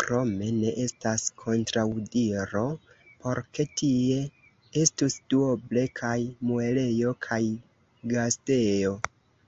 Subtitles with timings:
[0.00, 2.66] Krome ne estas kontraŭdiro
[3.24, 4.20] por ke tie
[4.84, 6.14] estus duoble kaj
[6.52, 7.44] muelejo kaj
[8.16, 8.96] gastejo.